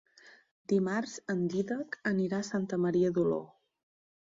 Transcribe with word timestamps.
Dimarts 0.71 1.13
en 1.33 1.43
Dídac 1.51 1.99
anirà 2.13 2.41
a 2.41 2.49
Santa 2.51 2.83
Maria 2.87 3.15
d'Oló. 3.19 3.41